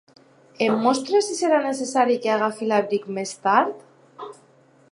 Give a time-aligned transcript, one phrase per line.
[0.67, 3.85] Em mostres si serà necessari que agafi l'abric més tard?